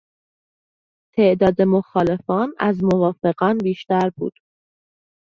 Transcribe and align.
تعداد 1.15 1.61
مخالفان 1.61 2.53
از 2.59 2.83
موافقان 2.83 3.57
بیشتر 3.57 4.09
بود. 4.15 4.33